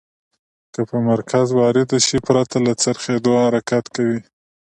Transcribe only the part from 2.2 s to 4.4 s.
پرته له څرخیدو حرکت کوي.